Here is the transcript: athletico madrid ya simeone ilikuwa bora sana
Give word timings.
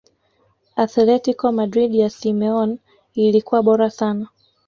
athletico 0.75 1.51
madrid 1.51 1.93
ya 1.95 2.09
simeone 2.09 2.77
ilikuwa 3.13 3.63
bora 3.63 3.89
sana 3.89 4.27